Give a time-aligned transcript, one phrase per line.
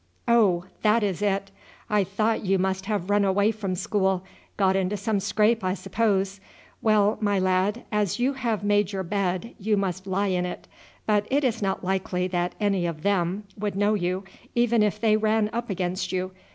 [0.27, 1.51] "Oh, that is it!
[1.87, 4.23] I thought you must have run away from school;
[4.57, 6.39] got into some scrape, I suppose.
[6.81, 10.67] Well, my lad, as you have made your bed you must lie in it.
[11.05, 14.23] But it is not likely that any of them would know you
[14.55, 16.31] even if they ran up against you.